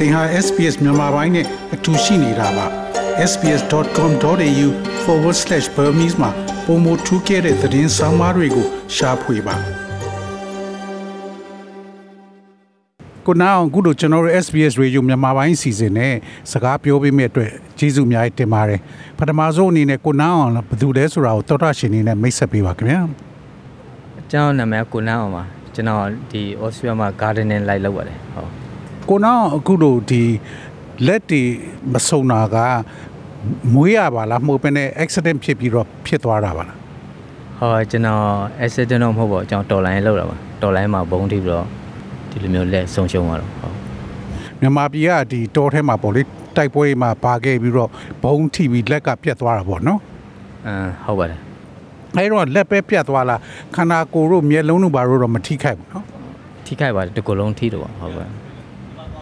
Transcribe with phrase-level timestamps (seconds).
[0.00, 2.66] သင်ဟာ SPS မြန်မာပိုင်းနဲ့အတူရှိနေတာပါ
[3.30, 6.30] sbs.com.au/burmese မှာ
[6.66, 9.56] ပုံမထူးခဲ့တဲ့သတင်းစာမားတွေကိုရှားဖွေပါ
[13.26, 16.14] ကိုနာအောင်ခုတို့ကျွန်တော်တို့ SBS Radio မြန်မာပိုင်းစီစဉ်နဲ့
[16.52, 18.80] စကားပြောပေးမယ့်အတွက်ကျေးဇူးအများကြီးတင်ပါတယ်
[19.18, 23.00] ပထမဆုံးအနေနဲ့ကိုနာအောင်ဘယ်သူလဲဆိုတာကိုတော်တော်ရှင်နေနဲ့မိတ်ဆက်ပေးပါခင်ဗျာ
[24.30, 25.42] ကျွန်တော်နာမည်ကိုနန်းအောင်ပါ
[25.74, 28.65] ကျွန်တော်ဒီဩစတြေးလျမှာ gardening လိုက်လုပ်ပါတယ်ဟုတ်
[29.08, 30.22] ကိုနာအောင်အခုတို့ဒီ
[31.06, 31.42] လက်တီ
[31.92, 32.56] မဆုံတာက
[33.74, 36.78] မွေးရပါလားမဟုတ်ဘဲနဲ့ accident ဖြစ်ပြီးတော့ဖြစ်သွားတာပါလား
[37.58, 38.22] ဟောကျွန်တော်
[38.64, 41.66] accident တော့မဟုတ်ပါဘူးကျွန်တော်တော်လိုင်းလောက်တာပါတော်လိုင်းမှာဘုံထိပြီးတော့
[42.30, 43.74] ဒီလိုမျိုးလက်ဆုံးရှုံးသွားတော့ဟုတ်
[44.60, 46.22] မြန်မာပြည်ကဒီတောထဲမှာပေါ့လေ
[46.56, 47.90] တိုက်ပွဲမှာပါခဲ့ပြီးတော့
[48.24, 50.00] ဘုံထိပြီးလက်ကပြတ်သွားတာပေါ့နော်
[50.66, 51.40] အမ်ဟုတ်ပါတယ်
[52.16, 53.40] အဲတော့လက်ပဲပြတ်သွားလား
[53.76, 56.04] ခန္ဓာကိုယ်တို့မျက်လုံးတို့ဘာတို့တော့မထိခိုက်ဘူးနော်
[56.66, 58.26] ထိခိုက်ပါတယ်တစ်ကိုယ်လုံးထိတော့ပါဟုတ်ပါ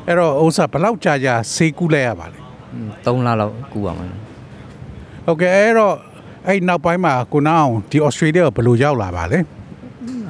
[0.06, 2.38] အဲ့တော့ဥစ္စာဘယ်လောက်ကြာကြာဆေးကူးလိုက်ရပါလဲ
[3.04, 4.10] 3လလောက်ကူပါမယ်
[5.24, 5.94] ဟုတ်ကဲ့အဲ့တော့
[6.46, 9.38] အဲ့နောက်ပိုင်းမှာကိုနာအောင်ဒီဩစတြေးလျကိုဘယ်လိုရောက်လာပါလဲ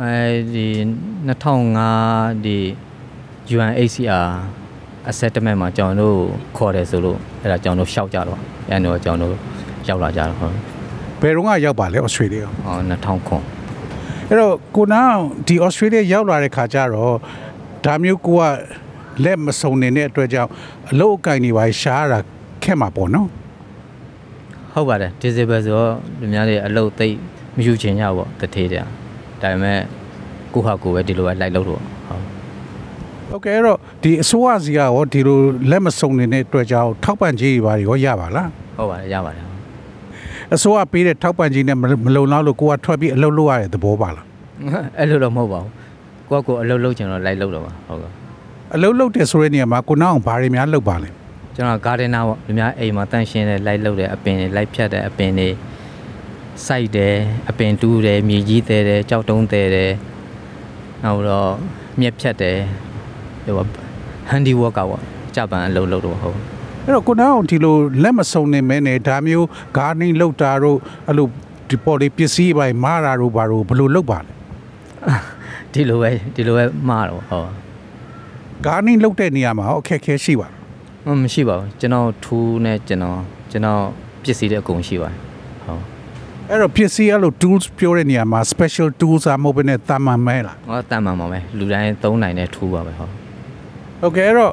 [0.02, 0.16] အဲ
[0.54, 0.66] ဒီ
[1.28, 2.58] 2005ဒီ
[3.54, 4.28] UNHCR
[5.10, 6.18] assessment မှာကျွန်တော်တို့
[6.56, 8.38] ခေါ်တယ်ဆိုလို့အဲ့ဒါကျွန်တော်တို့ရှောက်ကြတော့
[8.70, 9.40] အဲ့တော့ကျွန်တော်တို့
[9.88, 10.54] ရောက်လာကြတော့ဟုတ်
[11.20, 13.42] ဘယ်တော့ကရောက်ပါလဲဩစတြေးလျကိုဟော2000ခွန်
[14.28, 17.14] အဲ့တော့ကိုနာအောင်ဒီဩစတြေးလျရောက်လာတဲ့ခါကျတော့
[17.84, 18.44] ဒါမျိုးကိုက
[19.24, 20.50] လက်မစုံနေတဲ့အတွက်ကြောင့်
[20.90, 22.18] အလုတ်အကင်တွေပါရှားရတာ
[22.62, 23.28] ခက်မှာပေါ့နော်
[24.72, 27.16] ဟုတ်ပါတယ် disable ဆိုတော့လူများတွေအလုပ်သိပ်
[27.56, 28.88] မယူချင်ကြဘူးပေါ့တထေးတဲ့ဒါ
[29.42, 29.78] ပေမဲ့
[30.52, 32.22] ကိုဟာကိုပဲဒီလိုပဲလိုက်လို့တော့ဟုတ်
[33.30, 35.38] ဟုတ်ကဲ့အဲ့တော့ဒီအစိုးရစီကရောဒီလို
[35.70, 39.44] လက်မစုံနေတဲ့အတွက်ကြောင့်ထောက်ပံ့ကြေးတွေပါရောရပါလားဟုတ်ပါတယ်ရပါတယ်
[40.54, 44.26] အစိုးရပေးတဲ့ထောက်ပံ့ကြေးနဲ့မမလုံလောက်လို့ကိုကထွက်ပြီးအလုပ်လုပ်ရတဲ့သဘောပါလား
[44.98, 45.70] အဲ့လိုတော့မဟုတ်ပါဘူး
[46.30, 48.23] ကိုကကိုအလုပ်လုပ်ချင်တော့လိုက်လုပ်တော့ပါဟုတ်ကဲ့
[48.74, 51.08] အလုပ်လုပ်တယ်ဆိုတဲ့နေရာမှာကိုနောက်အောင်ဘာတွေများလုပ်ပါလဲ
[51.54, 55.48] ကျွန်တော် gardener ပေါ့လူများအိမ်မှာတန့်ရှင်းတယ်လိုက်လုပ်တယ်အပင်တွေလိုက်ဖြတ်တယ်အပင်တွေ
[56.66, 57.14] စိုက်တယ်
[57.48, 59.92] အပင်တူးတယ်မြေကြီးတဲတယ်ကြောက်တုံးတဲတယ်
[61.04, 61.50] နောက်တော့
[62.00, 62.58] မြက်ဖြတ်တယ်
[63.44, 63.66] ဟို
[64.30, 65.02] handy work ပေါ့
[65.34, 66.38] ကြပန်အလုပ်လုပ်တော့ဟုတ်
[66.84, 69.46] အဲ့တော့ကိုနောက်အောင်ဒီလိုလက်မစုံနေမဲနဲ့ဒါမျိုး
[69.76, 71.26] gardening လုပ်တာတို့အဲ့လို
[71.68, 74.26] ဒီပေါ်လေးပစ္စည်းပိုင်းမားတာတို့ဘာတို့ဘယ်လိုလုပ်ပါလဲ
[75.72, 77.50] ဒီလိုပဲဒီလိုပဲမှားတော့ဟုတ်
[78.64, 83.18] gardening လုပ်တဲ့နေရာမှာရောအခက်အခဲရှိပါလားမမရှိပါဘူးကျွန်တော်ထူးနဲ့ကျွန်တော်
[83.50, 83.80] ကျွန်တော်
[84.22, 85.16] ပစ္စည်းတဲ့အကုန်ရှိပါတယ်
[85.64, 85.82] ဟုတ်
[86.50, 93.10] အဲ့တော့ပစ္စည်းအဲ့လို tools ပြောတဲ့နေရာမှာ special tools อ่ะမဟုတ်ဘဲနဲ့တာမန်မဲလားဟောတန်မှန်ပါပဲလူတိုင်းသုံးနိုင်တဲ့ထူးပါပဲဟုတ်
[94.00, 94.52] ဟုတ်ကဲ့အဲ့တော့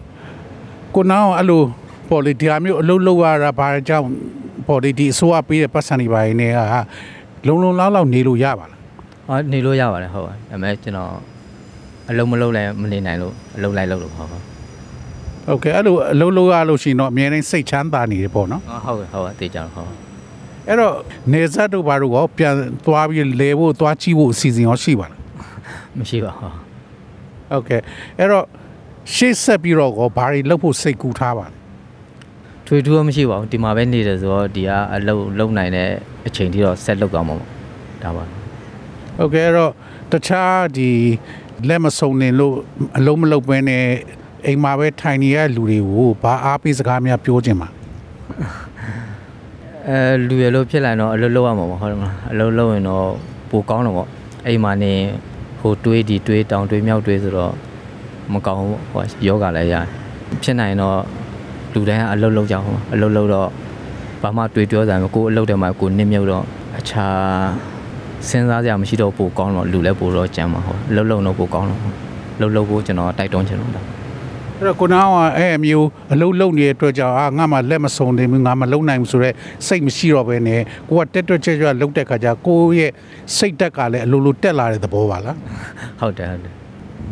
[0.96, 1.62] ကိုနောင်အဲ့လို
[2.10, 4.06] ပေါ်လီဒီဟာမျိုးအလုပ်လုပ်ရတာဘာကြောင့်
[4.68, 6.58] ပေါ်လီဒီအစိုးရပေးတဲ့ပတ်စံတွေပါနေက
[7.48, 8.80] လုံလုံလောက်လောက်နေလို့ရပါလား
[9.28, 11.12] ဟောနေလို့ရပါတယ်ဟုတ်ပါဒါပေမဲ့ကျွန်တော်
[12.12, 14.44] အလုံးမလုံးလည်းမနေနိုင်လို့အလုံးလိုက်လို့လို့ဟုတ်ဟုတ်
[15.46, 19.90] ဟုတ်ကဲ့အဲ့လိုအလုပ်လုပ်ရလို့ရှိရင်တော့အများတိုင်းစိတ်ချမ်းသာနေတယ်ပေါ့နော်ဟုတ်ကဲ့ဟုတ်ကဲ့တေးကြတော့ဟုတ်
[20.68, 20.96] အဲ့တော့
[21.34, 22.54] နေဆက်တို့ဘာတို့ရောပြန်
[22.86, 25.20] သွားပြီးလဲဖို့သွားကြည့်ဖို့အစီအစဉ်ရောရှိပါလား
[25.98, 26.54] မရှိပါဘူး
[27.52, 27.82] ဟုတ်ကဲ့
[28.20, 28.46] အဲ့တော့
[29.16, 31.56] ရှေ့ဆက်ပြီးတော့ကောဘာတွေလုပ်ဖို့စိတ်ကူးထားပါလဲ
[32.66, 35.90] ထွေထူးတော့မရှိပါဘူးဒီမှာပဲနေတယ်ဆိုတော့ဒီကအလုံးလုံးနိုင်တဲ့
[36.28, 37.50] အချိန်ထိတော့ဆက်လုပ်ကောင်းမှာပေါ့
[38.04, 38.24] ဒါပါ
[39.18, 39.72] ဟုတ်ကဲ့အဲ့တော့
[40.12, 40.92] တခြားဒီ
[41.68, 42.56] လက်မစုံနေလို့
[42.98, 43.84] အလုံးမလုံးပဲနဲ့
[44.46, 47.76] အိမ်မှာပဲထိုင်နေရတဲ့လူတွေကိုဘာအားပေးစကားများပြောချင်ပါလဲ
[49.88, 53.08] အဲလူရလို့ဖြစ်လာရင်တော့အလုံးလုံးရမှာပေါ့ဟုတ်တယ်မလားအလုံးလုံးရင်တော့
[53.50, 54.10] ပိုကောင်းတော့ပေါ့
[54.48, 54.94] အိမ်မှာနေ
[55.60, 57.54] ဟိုတွေးဒီတွေးတောင်တွေးမြောက်တွေးဆိုတော့
[58.34, 59.86] မကောင်းဘူးပေါ့ဟိုယောဂလည်းရတယ်
[60.44, 60.98] ဖြစ်နိုင်တော့
[61.74, 63.50] လူတိုင်းကအလုံးလုံးကြအောင်ဟိုအလုံးလုံးတော့
[64.22, 66.44] ဘာမှတွေးပြောစရာမကိုယ်အလုံးတယ်မှာကိုယ်နစ်မြုပ်တော့
[66.80, 67.71] အခြား
[68.30, 71.82] စဉ်းစားစရာမရှိတော့ပိုကောင်းတော့လူလည်းပိုတော့ကြမ်းမှာဟုတ်အလုံးလုံးတော့ပိုကောင်းတော့
[72.40, 73.82] လှုပ်လှုပ်ဖို့ကျွန်တော်တိုက်တွန်းချင်လို့ဒါ
[74.58, 79.36] အဲ့တော့ကိုနောင်ကအဲ့အမျိုးအလုံးလုံးနေတဲ့အတွက်ကြောင့်အာငါမှလက်မစုံနေဘူးငါမလုံးနိုင်ဘူးဆိုတော့
[79.68, 82.92] စိတ်မရှိတော့ဘဲနဲ့ကိုကတက်တွက်ချက်ချက်လုံးတဲ့ခါကျကိုယ့်ရဲ့
[83.38, 85.38] စိတ်တက်ကလည်းအလိုလိုတက်လာတဲ့သဘောပါလား
[86.00, 86.54] ဟုတ်တယ်ဟုတ်တယ်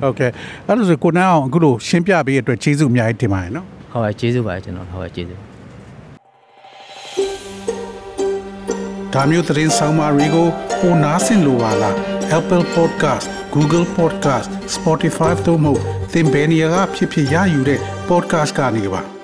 [0.02, 0.32] ဟုတ်ကဲ့
[0.68, 5.40] အဲ့လိုဆိုကိုနောင်အခုလိုရှင်းပြပေးတဲ့အတွက်ကျေးဇူးအများကြီးတင်ပါတယ်နော်ဟုတ်ကဲ့ကျေးဇူးပါတယ်ကျွန်တော်ဟုတ်ကဲ့ကျေးဇူး
[9.14, 10.48] ဒါမျိုးသတင်းဆောင်မတွေကို
[10.82, 11.96] ပိုနားဆင်လိုပါလား
[12.38, 15.74] Apple Podcast Google Podcast Spotify တို့မှာ
[16.14, 17.80] သင်ပင်ရာဖြစ်ဖြစ်ရယူတဲ့
[18.10, 19.19] podcast ကနေပါ